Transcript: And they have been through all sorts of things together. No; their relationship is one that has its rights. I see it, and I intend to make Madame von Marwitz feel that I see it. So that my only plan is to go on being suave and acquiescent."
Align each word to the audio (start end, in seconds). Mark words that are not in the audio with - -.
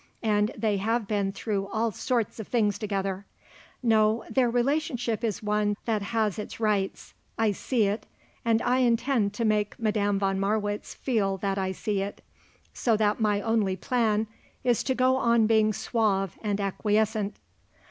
And 0.23 0.49
they 0.57 0.77
have 0.77 1.07
been 1.07 1.31
through 1.31 1.67
all 1.67 1.91
sorts 1.91 2.39
of 2.39 2.47
things 2.47 2.79
together. 2.79 3.27
No; 3.83 4.23
their 4.31 4.49
relationship 4.49 5.23
is 5.23 5.43
one 5.43 5.77
that 5.85 6.01
has 6.01 6.39
its 6.39 6.59
rights. 6.59 7.13
I 7.37 7.51
see 7.51 7.83
it, 7.85 8.07
and 8.43 8.63
I 8.63 8.79
intend 8.79 9.35
to 9.35 9.45
make 9.45 9.77
Madame 9.79 10.17
von 10.17 10.39
Marwitz 10.39 10.95
feel 10.95 11.37
that 11.37 11.59
I 11.59 11.71
see 11.71 12.01
it. 12.01 12.23
So 12.73 12.97
that 12.97 13.19
my 13.19 13.41
only 13.41 13.75
plan 13.75 14.25
is 14.63 14.81
to 14.85 14.95
go 14.95 15.17
on 15.17 15.45
being 15.45 15.71
suave 15.71 16.35
and 16.41 16.59
acquiescent." 16.59 17.35